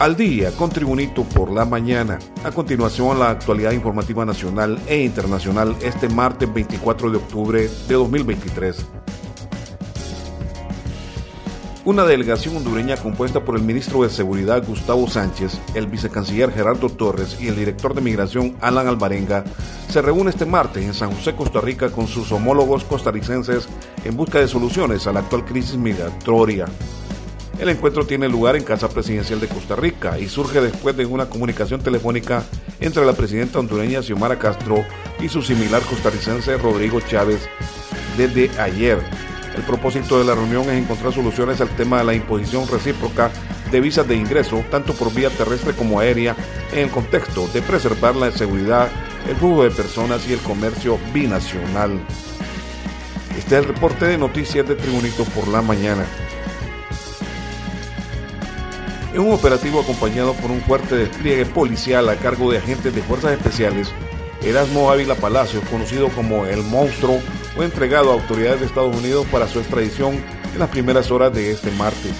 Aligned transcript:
al 0.00 0.16
día 0.16 0.50
con 0.52 0.70
Tribunito 0.70 1.24
por 1.24 1.52
la 1.52 1.66
mañana. 1.66 2.18
A 2.42 2.50
continuación, 2.50 3.18
la 3.18 3.28
actualidad 3.28 3.72
informativa 3.72 4.24
nacional 4.24 4.78
e 4.86 5.04
internacional 5.04 5.76
este 5.82 6.08
martes 6.08 6.52
24 6.52 7.10
de 7.10 7.18
octubre 7.18 7.68
de 7.86 7.94
2023. 7.94 8.86
Una 11.84 12.04
delegación 12.04 12.56
hondureña 12.56 12.96
compuesta 12.96 13.44
por 13.44 13.56
el 13.56 13.62
ministro 13.62 14.02
de 14.02 14.08
Seguridad 14.08 14.66
Gustavo 14.66 15.06
Sánchez, 15.06 15.60
el 15.74 15.86
vicecanciller 15.86 16.50
Gerardo 16.50 16.88
Torres 16.88 17.36
y 17.38 17.48
el 17.48 17.56
director 17.56 17.94
de 17.94 18.00
Migración 18.00 18.56
Alan 18.62 18.88
Alvarenga 18.88 19.44
se 19.90 20.00
reúne 20.00 20.30
este 20.30 20.46
martes 20.46 20.82
en 20.82 20.94
San 20.94 21.12
José, 21.12 21.34
Costa 21.34 21.60
Rica 21.60 21.90
con 21.90 22.06
sus 22.06 22.32
homólogos 22.32 22.84
costarricenses 22.84 23.68
en 24.04 24.16
busca 24.16 24.38
de 24.38 24.48
soluciones 24.48 25.06
a 25.06 25.12
la 25.12 25.20
actual 25.20 25.44
crisis 25.44 25.76
migratoria. 25.76 26.64
El 27.60 27.68
encuentro 27.68 28.06
tiene 28.06 28.26
lugar 28.26 28.56
en 28.56 28.64
Casa 28.64 28.88
Presidencial 28.88 29.38
de 29.38 29.46
Costa 29.46 29.76
Rica 29.76 30.18
y 30.18 30.30
surge 30.30 30.62
después 30.62 30.96
de 30.96 31.04
una 31.04 31.28
comunicación 31.28 31.82
telefónica 31.82 32.42
entre 32.80 33.04
la 33.04 33.12
presidenta 33.12 33.58
hondureña 33.58 34.02
Xiomara 34.02 34.38
Castro 34.38 34.82
y 35.20 35.28
su 35.28 35.42
similar 35.42 35.82
costarricense 35.82 36.56
Rodrigo 36.56 37.02
Chávez 37.02 37.50
desde 38.16 38.48
ayer. 38.58 38.98
El 39.54 39.62
propósito 39.64 40.18
de 40.18 40.24
la 40.24 40.34
reunión 40.34 40.62
es 40.70 40.82
encontrar 40.82 41.12
soluciones 41.12 41.60
al 41.60 41.68
tema 41.76 41.98
de 41.98 42.04
la 42.04 42.14
imposición 42.14 42.66
recíproca 42.66 43.30
de 43.70 43.80
visas 43.80 44.08
de 44.08 44.16
ingreso, 44.16 44.64
tanto 44.70 44.94
por 44.94 45.12
vía 45.12 45.28
terrestre 45.28 45.74
como 45.74 46.00
aérea, 46.00 46.34
en 46.72 46.84
el 46.84 46.90
contexto 46.90 47.46
de 47.48 47.60
preservar 47.60 48.16
la 48.16 48.30
seguridad, 48.30 48.88
el 49.28 49.36
flujo 49.36 49.64
de 49.64 49.70
personas 49.70 50.26
y 50.26 50.32
el 50.32 50.40
comercio 50.40 50.98
binacional. 51.12 52.00
Este 53.36 53.58
es 53.58 53.62
el 53.62 53.74
reporte 53.74 54.06
de 54.06 54.16
noticias 54.16 54.66
de 54.66 54.76
Tribunito 54.76 55.24
por 55.24 55.46
la 55.48 55.60
mañana. 55.60 56.06
En 59.12 59.20
un 59.20 59.32
operativo 59.32 59.80
acompañado 59.80 60.34
por 60.34 60.52
un 60.52 60.60
fuerte 60.60 60.94
despliegue 60.94 61.44
policial 61.44 62.08
a 62.08 62.16
cargo 62.16 62.50
de 62.50 62.58
agentes 62.58 62.94
de 62.94 63.02
fuerzas 63.02 63.32
especiales, 63.32 63.92
Erasmo 64.42 64.90
Ávila 64.90 65.16
Palacios, 65.16 65.64
conocido 65.68 66.08
como 66.10 66.46
el 66.46 66.62
monstruo, 66.62 67.18
fue 67.56 67.64
entregado 67.64 68.10
a 68.10 68.14
autoridades 68.14 68.60
de 68.60 68.66
Estados 68.66 68.96
Unidos 68.96 69.26
para 69.32 69.48
su 69.48 69.58
extradición 69.58 70.14
en 70.52 70.58
las 70.60 70.70
primeras 70.70 71.10
horas 71.10 71.34
de 71.34 71.50
este 71.50 71.72
martes. 71.72 72.12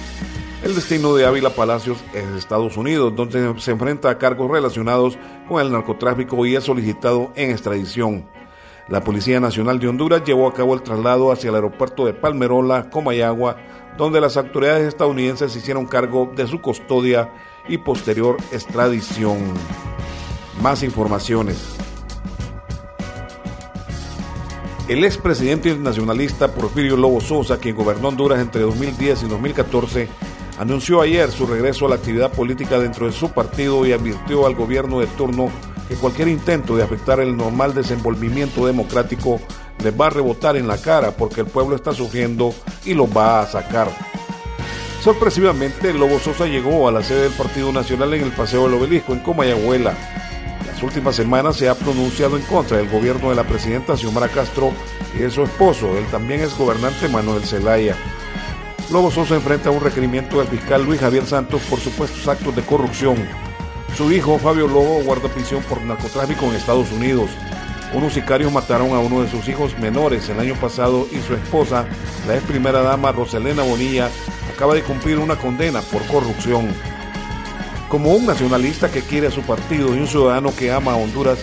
El 0.63 0.75
destino 0.75 1.15
de 1.15 1.25
Ávila 1.25 1.51
Palacios 1.51 1.97
es 2.13 2.25
Estados 2.37 2.75
Unidos, 2.75 3.15
donde 3.15 3.59
se 3.59 3.71
enfrenta 3.71 4.09
a 4.09 4.17
cargos 4.17 4.51
relacionados 4.51 5.17
con 5.47 5.61
el 5.61 5.71
narcotráfico 5.71 6.45
y 6.45 6.55
es 6.55 6.65
solicitado 6.65 7.31
en 7.35 7.51
extradición. 7.51 8.27
La 8.91 9.01
Policía 9.01 9.39
Nacional 9.39 9.79
de 9.79 9.87
Honduras 9.87 10.21
llevó 10.25 10.49
a 10.49 10.53
cabo 10.53 10.73
el 10.73 10.83
traslado 10.83 11.31
hacia 11.31 11.47
el 11.47 11.55
aeropuerto 11.55 12.05
de 12.05 12.13
Palmerola, 12.13 12.89
Comayagua, 12.89 13.55
donde 13.97 14.19
las 14.19 14.35
autoridades 14.35 14.85
estadounidenses 14.85 15.55
hicieron 15.55 15.85
cargo 15.85 16.29
de 16.35 16.45
su 16.45 16.59
custodia 16.59 17.31
y 17.69 17.77
posterior 17.77 18.35
extradición. 18.51 19.37
Más 20.61 20.83
informaciones. 20.83 21.77
El 24.89 25.05
expresidente 25.05 25.73
nacionalista 25.77 26.53
Porfirio 26.53 26.97
Lobo 26.97 27.21
Sosa, 27.21 27.59
quien 27.59 27.77
gobernó 27.77 28.09
Honduras 28.09 28.41
entre 28.41 28.59
2010 28.63 29.23
y 29.23 29.27
2014, 29.29 30.09
anunció 30.59 30.99
ayer 30.99 31.31
su 31.31 31.47
regreso 31.47 31.85
a 31.85 31.89
la 31.89 31.95
actividad 31.95 32.33
política 32.33 32.77
dentro 32.77 33.05
de 33.05 33.13
su 33.13 33.31
partido 33.31 33.85
y 33.85 33.93
advirtió 33.93 34.45
al 34.45 34.55
gobierno 34.55 34.99
de 34.99 35.07
turno 35.07 35.49
que 35.91 35.97
cualquier 35.97 36.29
intento 36.29 36.77
de 36.77 36.83
afectar 36.83 37.19
el 37.19 37.35
normal 37.35 37.73
desenvolvimiento 37.73 38.65
democrático 38.65 39.41
les 39.83 39.93
va 39.99 40.07
a 40.07 40.09
rebotar 40.09 40.55
en 40.55 40.65
la 40.65 40.77
cara 40.77 41.11
porque 41.11 41.41
el 41.41 41.47
pueblo 41.47 41.75
está 41.75 41.91
sufriendo 41.91 42.55
y 42.85 42.93
lo 42.93 43.11
va 43.11 43.41
a 43.41 43.45
sacar. 43.45 43.89
Sorpresivamente, 45.03 45.93
Lobo 45.93 46.17
Sosa 46.19 46.45
llegó 46.45 46.87
a 46.87 46.93
la 46.93 47.03
sede 47.03 47.23
del 47.23 47.33
Partido 47.33 47.73
Nacional 47.73 48.13
en 48.13 48.23
el 48.23 48.31
Paseo 48.31 48.63
del 48.63 48.75
Obelisco, 48.75 49.11
en 49.11 49.19
Comayagüela. 49.19 49.93
Las 50.65 50.81
últimas 50.81 51.13
semanas 51.13 51.57
se 51.57 51.67
ha 51.67 51.75
pronunciado 51.75 52.37
en 52.37 52.43
contra 52.43 52.77
del 52.77 52.87
gobierno 52.87 53.29
de 53.29 53.35
la 53.35 53.43
presidenta 53.43 53.97
Xiomara 53.97 54.29
Castro 54.29 54.71
y 55.13 55.17
de 55.17 55.29
su 55.29 55.43
esposo, 55.43 55.97
el 55.97 56.05
también 56.05 56.39
es 56.39 56.57
gobernante 56.57 57.09
Manuel 57.09 57.43
Zelaya. 57.43 57.97
Lobo 58.89 59.11
Sosa 59.11 59.35
enfrenta 59.35 59.71
un 59.71 59.83
requerimiento 59.83 60.39
del 60.39 60.47
fiscal 60.47 60.85
Luis 60.85 61.01
Javier 61.01 61.25
Santos 61.25 61.61
por 61.69 61.81
supuestos 61.81 62.25
actos 62.29 62.55
de 62.55 62.61
corrupción. 62.61 63.50
Su 63.95 64.11
hijo, 64.11 64.39
Fabio 64.39 64.67
Lobo, 64.67 65.03
guarda 65.03 65.27
prisión 65.27 65.61
por 65.63 65.81
narcotráfico 65.81 66.45
en 66.45 66.55
Estados 66.55 66.91
Unidos. 66.91 67.29
Unos 67.93 68.13
sicarios 68.13 68.51
mataron 68.51 68.91
a 68.91 68.99
uno 68.99 69.21
de 69.21 69.29
sus 69.29 69.47
hijos 69.49 69.77
menores 69.77 70.29
el 70.29 70.39
año 70.39 70.55
pasado 70.55 71.07
y 71.11 71.17
su 71.19 71.33
esposa, 71.33 71.85
la 72.25 72.35
ex 72.35 72.43
primera 72.45 72.81
dama 72.81 73.11
Roselena 73.11 73.63
Bonilla, 73.63 74.09
acaba 74.53 74.75
de 74.75 74.83
cumplir 74.83 75.19
una 75.19 75.35
condena 75.35 75.81
por 75.81 76.05
corrupción. 76.07 76.73
Como 77.89 78.13
un 78.13 78.25
nacionalista 78.25 78.89
que 78.89 79.01
quiere 79.01 79.27
a 79.27 79.31
su 79.31 79.41
partido 79.41 79.93
y 79.93 79.99
un 79.99 80.07
ciudadano 80.07 80.55
que 80.55 80.71
ama 80.71 80.93
a 80.93 80.95
Honduras, 80.95 81.39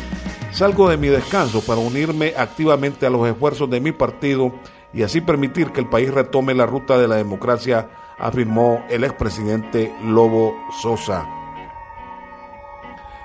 salgo 0.51 0.89
de 0.89 0.97
mi 0.97 1.09
descanso 1.09 1.61
para 1.61 1.81
unirme 1.81 2.33
activamente 2.35 3.05
a 3.05 3.11
los 3.11 3.29
esfuerzos 3.29 3.69
de 3.69 3.81
mi 3.81 3.93
partido 3.93 4.55
y 4.95 5.03
así 5.03 5.21
permitir 5.21 5.71
que 5.71 5.81
el 5.81 5.89
país 5.91 6.11
retome 6.11 6.55
la 6.55 6.65
ruta 6.65 6.97
de 6.97 7.09
la 7.09 7.17
democracia, 7.17 7.91
afirmó 8.19 8.83
el 8.89 9.05
expresidente 9.05 9.95
Lobo 10.03 10.57
Sosa. 10.81 11.38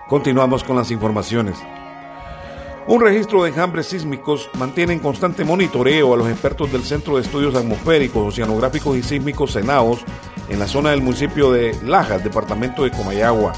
Continuamos 0.08 0.64
con 0.66 0.76
las 0.76 0.92
informaciones. 0.92 1.58
Un 2.88 3.00
registro 3.00 3.44
de 3.44 3.50
enjambres 3.50 3.88
sísmicos 3.88 4.50
mantiene 4.60 4.92
en 4.92 5.00
constante 5.00 5.46
monitoreo 5.46 6.14
a 6.14 6.18
los 6.18 6.30
expertos 6.30 6.70
del 6.74 6.84
Centro 6.84 7.16
de 7.16 7.22
Estudios 7.22 7.56
Atmosféricos, 7.56 8.28
Oceanográficos 8.28 8.98
y 8.98 9.04
Sísmicos 9.04 9.54
CENAOS 9.54 10.04
en 10.50 10.60
la 10.60 10.68
zona 10.68 10.92
del 10.92 11.02
municipio 11.02 11.52
de 11.52 11.74
Lajas, 11.84 12.22
departamento 12.22 12.84
de 12.84 12.92
Comayagua. 12.92 13.54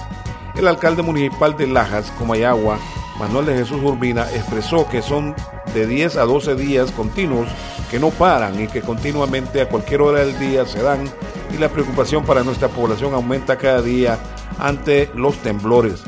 El 0.55 0.67
alcalde 0.67 1.01
municipal 1.01 1.57
de 1.57 1.65
Lajas, 1.65 2.11
Comayagua, 2.19 2.77
Manuel 3.17 3.47
de 3.47 3.57
Jesús 3.57 3.81
Urbina, 3.81 4.29
expresó 4.31 4.87
que 4.87 5.01
son 5.01 5.33
de 5.73 5.87
10 5.87 6.17
a 6.17 6.25
12 6.25 6.53
días 6.55 6.91
continuos 6.91 7.47
que 7.89 7.99
no 7.99 8.11
paran 8.11 8.61
y 8.61 8.67
que 8.67 8.81
continuamente 8.81 9.61
a 9.61 9.67
cualquier 9.67 10.03
hora 10.03 10.19
del 10.19 10.37
día 10.37 10.65
se 10.67 10.83
dan 10.83 11.09
y 11.51 11.57
la 11.57 11.69
preocupación 11.69 12.23
para 12.23 12.43
nuestra 12.43 12.67
población 12.67 13.15
aumenta 13.15 13.57
cada 13.57 13.81
día 13.81 14.19
ante 14.59 15.09
los 15.15 15.35
temblores. 15.37 16.03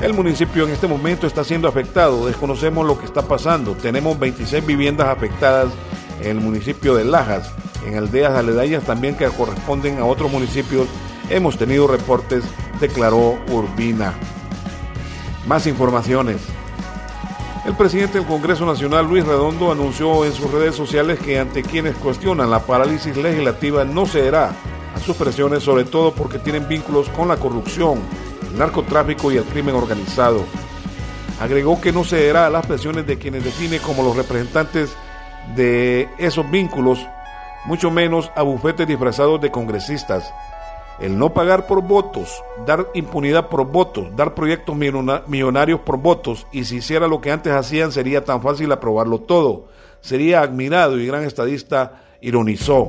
El 0.00 0.14
municipio 0.14 0.64
en 0.64 0.70
este 0.70 0.86
momento 0.86 1.26
está 1.26 1.42
siendo 1.42 1.66
afectado, 1.66 2.26
desconocemos 2.26 2.86
lo 2.86 3.00
que 3.00 3.04
está 3.04 3.22
pasando. 3.22 3.74
Tenemos 3.74 4.16
26 4.16 4.64
viviendas 4.64 5.08
afectadas 5.08 5.72
en 6.20 6.36
el 6.36 6.40
municipio 6.40 6.94
de 6.94 7.04
Lajas, 7.04 7.50
en 7.84 7.96
aldeas 7.96 8.32
aledañas 8.32 8.84
también 8.84 9.16
que 9.16 9.26
corresponden 9.26 9.98
a 9.98 10.04
otros 10.04 10.30
municipios. 10.30 10.86
Hemos 11.30 11.58
tenido 11.58 11.88
reportes, 11.88 12.44
declaró 12.80 13.40
Urbina. 13.50 14.14
Más 15.48 15.66
informaciones. 15.66 16.42
El 17.66 17.74
presidente 17.74 18.18
del 18.18 18.26
Congreso 18.26 18.64
Nacional, 18.64 19.04
Luis 19.04 19.26
Redondo, 19.26 19.72
anunció 19.72 20.24
en 20.24 20.32
sus 20.32 20.48
redes 20.52 20.76
sociales 20.76 21.18
que 21.18 21.40
ante 21.40 21.64
quienes 21.64 21.96
cuestionan 21.96 22.50
la 22.50 22.60
parálisis 22.60 23.16
legislativa 23.16 23.84
no 23.84 24.06
cederá 24.06 24.52
a 24.94 25.00
sus 25.00 25.16
presiones, 25.16 25.64
sobre 25.64 25.84
todo 25.84 26.12
porque 26.12 26.38
tienen 26.38 26.68
vínculos 26.68 27.08
con 27.08 27.26
la 27.26 27.36
corrupción 27.36 27.98
el 28.50 28.58
narcotráfico 28.58 29.30
y 29.32 29.36
el 29.36 29.44
crimen 29.44 29.74
organizado. 29.74 30.44
Agregó 31.40 31.80
que 31.80 31.92
no 31.92 32.04
cederá 32.04 32.46
a 32.46 32.50
las 32.50 32.66
presiones 32.66 33.06
de 33.06 33.18
quienes 33.18 33.44
define 33.44 33.78
como 33.78 34.02
los 34.02 34.16
representantes 34.16 34.90
de 35.54 36.08
esos 36.18 36.50
vínculos, 36.50 37.06
mucho 37.64 37.90
menos 37.90 38.30
a 38.34 38.42
bufetes 38.42 38.86
disfrazados 38.86 39.40
de 39.40 39.50
congresistas. 39.50 40.32
El 40.98 41.16
no 41.16 41.32
pagar 41.32 41.68
por 41.68 41.80
votos, 41.82 42.42
dar 42.66 42.88
impunidad 42.92 43.48
por 43.48 43.64
votos, 43.64 44.08
dar 44.16 44.34
proyectos 44.34 44.76
millonarios 44.76 45.80
por 45.80 45.98
votos, 45.98 46.46
y 46.50 46.64
si 46.64 46.76
hiciera 46.78 47.06
lo 47.06 47.20
que 47.20 47.30
antes 47.30 47.52
hacían 47.52 47.92
sería 47.92 48.24
tan 48.24 48.42
fácil 48.42 48.72
aprobarlo 48.72 49.20
todo. 49.20 49.68
Sería 50.00 50.40
admirado 50.40 50.98
y 50.98 51.06
gran 51.06 51.22
estadista 51.22 52.02
ironizó. 52.20 52.88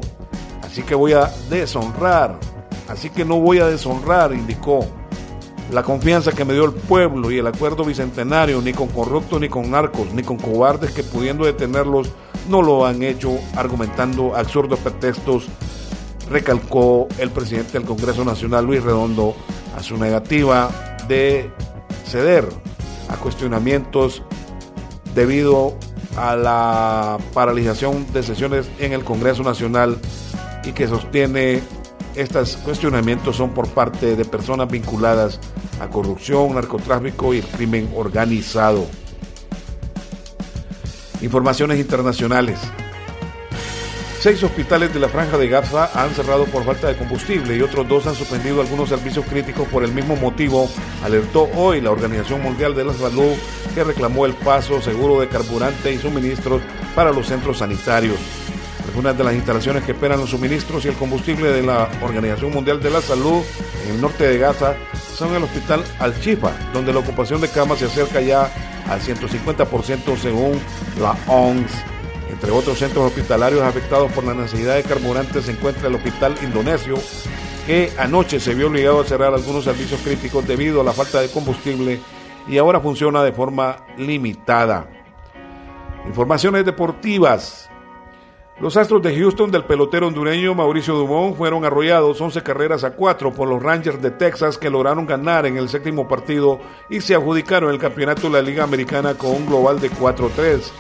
Así 0.64 0.82
que 0.82 0.96
voy 0.96 1.14
a 1.14 1.30
deshonrar, 1.50 2.40
así 2.88 3.12
que 3.12 3.26
no 3.26 3.40
voy 3.40 3.60
a 3.60 3.68
deshonrar, 3.68 4.34
indicó 4.34 4.86
la 5.72 5.84
confianza 5.84 6.32
que 6.32 6.46
me 6.46 6.54
dio 6.54 6.66
el 6.66 6.74
pueblo 6.74 7.32
y 7.32 7.38
el 7.38 7.48
acuerdo 7.48 7.84
bicentenario, 7.84 8.62
ni 8.62 8.74
con 8.74 8.88
corruptos, 8.88 9.40
ni 9.40 9.50
con 9.50 9.70
narcos, 9.70 10.14
ni 10.14 10.24
con 10.24 10.38
cobardes 10.38 10.92
que 10.92 11.04
pudiendo 11.04 11.46
detenerlos 11.46 12.12
no 12.50 12.62
lo 12.62 12.86
han 12.86 13.04
hecho, 13.04 13.38
argumentando 13.56 14.36
absurdos 14.36 14.80
pretextos, 14.80 15.48
recalcó 16.30 17.08
el 17.20 17.30
presidente 17.30 17.74
del 17.74 17.84
Congreso 17.84 18.26
Nacional, 18.26 18.66
Luis 18.66 18.84
Redondo, 18.84 19.36
a 19.76 19.84
su 19.84 19.98
negativa 19.98 20.70
de 21.08 21.52
ceder 22.06 22.48
a 23.10 23.18
cuestionamientos 23.18 24.24
debido 25.14 25.76
a 26.18 26.36
la 26.36 27.18
paralización 27.34 28.12
de 28.14 28.24
sesiones 28.24 28.70
en 28.80 28.94
el 28.94 29.04
Congreso 29.04 29.44
Nacional 29.44 29.98
y 30.64 30.72
que 30.72 30.88
sostiene 30.88 31.62
estos 32.16 32.58
cuestionamientos 32.58 33.36
son 33.36 33.52
por 33.52 33.68
parte 33.70 34.16
de 34.16 34.26
personas 34.26 34.70
vinculadas 34.70 35.40
a 35.80 35.88
corrupción, 35.88 36.56
narcotráfico 36.56 37.34
y 37.34 37.40
el 37.40 37.46
crimen 37.46 37.92
organizado. 37.96 38.86
Informaciones 41.22 41.80
internacionales. 41.80 42.60
Seis 44.20 44.44
hospitales 44.44 44.94
de 44.94 45.00
la 45.00 45.08
Franja 45.08 45.38
de 45.38 45.48
Gaza 45.48 45.90
han 45.94 46.10
cerrado 46.10 46.44
por 46.46 46.66
falta 46.66 46.88
de 46.88 46.98
combustible 46.98 47.56
y 47.56 47.62
otros 47.62 47.88
dos 47.88 48.06
han 48.06 48.16
suspendido 48.16 48.60
algunos 48.60 48.90
servicios 48.90 49.26
críticos 49.26 49.66
por 49.70 49.82
el 49.86 49.94
mismo 49.94 50.18
motivo, 50.18 50.70
alertó 51.06 51.48
hoy 51.56 51.80
la 51.80 51.92
Organización 51.92 52.42
Mundial 52.42 52.76
de 52.76 52.84
la 52.84 52.94
Salud 52.94 53.32
que 53.74 53.84
reclamó 53.86 54.26
el 54.26 54.34
paso 54.34 54.82
seguro 54.82 55.22
de 55.22 55.30
carburante 55.30 55.94
y 55.94 56.00
suministros 56.00 56.62
para 56.96 57.14
los 57.14 57.28
centros 57.28 57.60
sanitarios. 57.60 58.18
Algunas 58.90 59.16
de 59.16 59.24
las 59.24 59.36
instalaciones 59.36 59.84
que 59.84 59.92
esperan 59.92 60.20
los 60.20 60.32
suministros 60.32 60.84
y 60.84 60.88
el 60.88 60.96
combustible 60.96 61.52
de 61.52 61.62
la 61.62 61.88
Organización 62.02 62.52
Mundial 62.52 62.82
de 62.82 62.90
la 62.90 63.02
Salud 63.02 63.44
en 63.86 63.94
el 63.94 64.02
norte 64.02 64.28
de 64.28 64.40
Gaza 64.40 64.74
son 65.16 65.36
el 65.36 65.44
Hospital 65.44 65.84
Al-Shifa, 66.00 66.52
donde 66.74 66.92
la 66.92 66.98
ocupación 66.98 67.40
de 67.40 67.50
camas 67.50 67.78
se 67.78 67.86
acerca 67.86 68.20
ya 68.20 68.52
al 68.90 69.00
150% 69.00 70.18
según 70.18 70.60
la 71.00 71.16
OMS. 71.28 71.72
Entre 72.32 72.50
otros 72.50 72.80
centros 72.80 73.06
hospitalarios 73.06 73.62
afectados 73.62 74.12
por 74.12 74.24
la 74.24 74.34
necesidad 74.34 74.76
de 74.76 74.82
carburante 74.82 75.44
se 75.44 75.52
encuentra 75.52 75.88
el 75.88 75.94
Hospital 75.94 76.34
Indonesio, 76.42 76.96
que 77.68 77.92
anoche 78.00 78.40
se 78.40 78.56
vio 78.56 78.70
obligado 78.70 79.02
a 79.02 79.06
cerrar 79.06 79.36
algunos 79.36 79.66
servicios 79.66 80.02
críticos 80.02 80.48
debido 80.48 80.82
a 80.82 80.84
la 80.84 80.94
falta 80.94 81.22
de 81.22 81.30
combustible 81.30 82.00
y 82.48 82.58
ahora 82.58 82.80
funciona 82.80 83.22
de 83.22 83.34
forma 83.34 83.86
limitada. 83.98 84.90
Informaciones 86.08 86.66
deportivas. 86.66 87.70
Los 88.62 88.76
Astros 88.76 89.02
de 89.02 89.18
Houston 89.18 89.52
del 89.52 89.64
pelotero 89.64 90.08
hondureño 90.08 90.54
Mauricio 90.54 90.94
Dumont 90.96 91.38
fueron 91.38 91.64
arrollados 91.64 92.20
11 92.20 92.44
carreras 92.44 92.84
a 92.84 92.92
4 92.92 93.34
por 93.34 93.48
los 93.48 93.64
Rangers 93.64 94.02
de 94.02 94.12
Texas 94.12 94.58
que 94.58 94.70
lograron 94.70 95.06
ganar 95.06 95.46
en 95.46 95.56
el 95.56 95.70
séptimo 95.70 96.10
partido 96.10 96.60
y 96.90 97.00
se 97.00 97.16
adjudicaron 97.16 97.72
el 97.72 97.80
campeonato 97.80 98.24
de 98.24 98.32
la 98.32 98.42
Liga 98.42 98.66
Americana 98.66 99.14
con 99.14 99.32
un 99.32 99.46
global 99.46 99.80
de 99.80 99.90
4-3. 99.90 100.72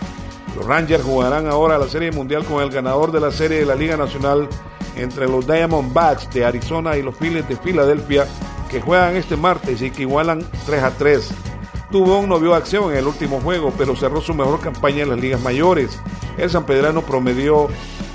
Los 0.58 0.66
Rangers 0.66 1.06
jugarán 1.06 1.48
ahora 1.48 1.78
la 1.78 1.88
Serie 1.88 2.12
Mundial 2.12 2.44
con 2.44 2.62
el 2.62 2.70
ganador 2.70 3.14
de 3.14 3.22
la 3.22 3.32
Serie 3.32 3.60
de 3.60 3.66
la 3.66 3.76
Liga 3.76 3.96
Nacional 3.96 4.50
entre 4.98 5.30
los 5.30 5.48
Diamondbacks 5.48 6.30
de 6.32 6.44
Arizona 6.44 6.98
y 6.98 7.02
los 7.02 7.16
Phillies 7.16 7.48
de 7.48 7.56
Filadelfia, 7.56 8.28
que 8.70 8.82
juegan 8.82 9.16
este 9.16 9.38
martes 9.38 9.82
y 9.82 9.90
que 9.90 10.02
igualan 10.02 10.44
3 10.66 10.84
a 10.84 10.92
3. 10.92 11.49
Tubón 11.92 12.30
no 12.30 12.40
vio 12.40 12.54
acción 12.54 12.92
en 12.92 12.98
el 12.98 13.08
último 13.08 13.42
juego, 13.42 13.74
pero 13.78 13.96
cerró 13.96 14.22
su 14.22 14.34
mejor 14.34 14.60
campaña 14.60 15.04
en 15.04 15.10
las 15.10 15.20
ligas 15.20 15.42
mayores. 15.42 16.00
El 16.38 16.50
San 16.50 16.66
Pedrano 16.66 17.02
promedió 17.02 17.68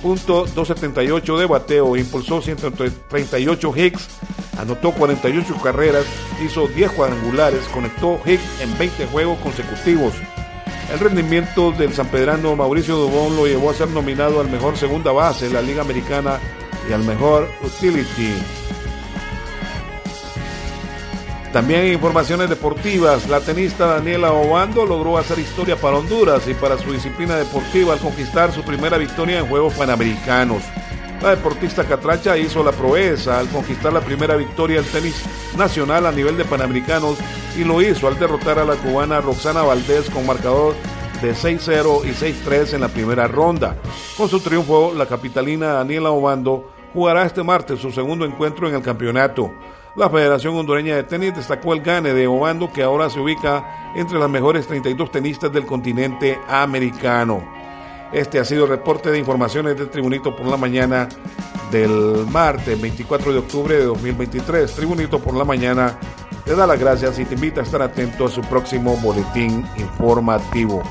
.278 0.03 1.39
de 1.39 1.47
bateo, 1.47 1.97
impulsó 1.97 2.41
138 2.41 3.73
hits, 3.77 4.09
anotó 4.59 4.93
48 4.93 5.57
carreras, 5.63 6.05
hizo 6.45 6.69
10 6.69 6.93
cuadrangulares, 6.93 7.65
conectó 7.73 8.21
hits 8.25 8.61
en 8.61 8.77
20 8.79 9.07
juegos 9.07 9.39
consecutivos. 9.39 10.15
El 10.93 11.01
rendimiento 11.01 11.73
del 11.73 11.93
sanpedrano 11.93 12.55
Mauricio 12.55 12.97
Dubón 12.97 13.37
lo 13.37 13.47
llevó 13.47 13.71
a 13.71 13.75
ser 13.75 13.89
nominado 13.89 14.41
al 14.41 14.51
mejor 14.51 14.77
segunda 14.77 15.11
base 15.13 15.49
de 15.49 15.55
la 15.55 15.63
Liga 15.63 15.83
Americana 15.83 16.39
y 16.89 16.93
al 16.93 17.03
mejor 17.03 17.49
utility. 17.63 18.35
También 21.55 21.83
en 21.83 21.93
informaciones 21.93 22.51
deportivas, 22.51 23.29
la 23.29 23.39
tenista 23.39 23.87
Daniela 23.87 24.33
Obando 24.33 24.85
logró 24.85 25.17
hacer 25.17 25.39
historia 25.39 25.77
para 25.77 25.99
Honduras 25.99 26.49
y 26.49 26.55
para 26.55 26.77
su 26.77 26.93
disciplina 26.93 27.37
deportiva 27.37 27.93
al 27.93 28.01
conquistar 28.01 28.51
su 28.51 28.65
primera 28.65 28.99
victoria 28.99 29.39
en 29.39 29.47
Juegos 29.47 29.75
Panamericanos. 29.75 30.65
La 31.23 31.31
deportista 31.31 31.85
catracha 31.85 32.37
hizo 32.37 32.65
la 32.65 32.73
proeza 32.73 33.39
al 33.39 33.47
conquistar 33.51 33.93
la 33.93 34.01
primera 34.01 34.35
victoria 34.35 34.81
en 34.81 34.85
tenis 34.87 35.23
nacional 35.57 36.07
a 36.07 36.11
nivel 36.11 36.37
de 36.37 36.45
Panamericanos 36.45 37.19
y 37.57 37.63
lo 37.63 37.81
hizo 37.81 38.09
al 38.09 38.19
derrotar 38.19 38.59
a 38.59 38.65
la 38.65 38.75
cubana 38.75 39.21
Roxana 39.21 39.63
Valdés 39.63 40.11
con 40.11 40.27
marcador 40.27 40.75
de 41.23 41.35
6-0 41.35 42.05
y 42.05 42.49
6-3 42.49 42.75
en 42.75 42.81
la 42.81 42.89
primera 42.89 43.29
ronda. 43.29 43.77
Con 44.17 44.29
su 44.29 44.41
triunfo, 44.41 44.93
la 44.93 45.07
capitalina 45.07 45.75
Daniela 45.75 46.11
Obando 46.11 46.73
jugará 46.93 47.25
este 47.25 47.45
martes 47.45 47.79
su 47.79 47.93
segundo 47.93 48.25
encuentro 48.25 48.69
en 48.69 48.75
el 48.75 48.83
campeonato. 48.83 49.53
La 49.97 50.11
Federación 50.11 50.57
Hondureña 50.57 50.97
de 50.97 51.05
Tenis 51.05 51.37
destacó 51.37 51.73
el 51.73 51.81
gane 51.81 52.13
de 52.13 52.27
Obando 52.27 52.73
que 52.73 52.83
ahora 52.83 53.09
se 53.09 53.21
ubica 53.21 53.93
entre 53.95 54.19
las 54.19 54.29
mejores 54.29 54.67
32 54.67 55.13
tenistas 55.13 55.53
del 55.53 55.67
continente 55.67 56.37
americano. 56.49 57.45
Este 58.13 58.41
ha 58.41 58.45
sido 58.45 58.65
el 58.65 58.71
reporte 58.71 59.13
de 59.13 59.21
informaciones 59.21 59.79
del 59.79 59.91
Tribunito 59.91 60.35
por 60.35 60.47
la 60.47 60.57
mañana 60.57 61.09
del 61.71 62.27
martes 62.29 62.81
24 62.81 63.33
de 63.35 63.39
octubre 63.39 63.77
de 63.77 63.85
2023. 63.85 64.75
Tribunito 64.75 65.21
por 65.21 65.35
la 65.37 65.45
mañana 65.45 65.97
te 66.45 66.57
da 66.57 66.67
las 66.67 66.81
gracias 66.81 67.17
y 67.21 67.25
te 67.25 67.35
invita 67.35 67.61
a 67.61 67.65
estar 67.65 67.81
atento 67.81 68.27
a 68.27 68.31
su 68.31 68.41
próximo 68.41 68.97
boletín 68.97 69.65
informativo. 69.77 70.83